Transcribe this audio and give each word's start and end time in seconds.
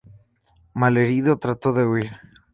Malherido, 0.73 1.37
trató 1.37 1.73
de 1.73 1.85
huir. 1.85 2.11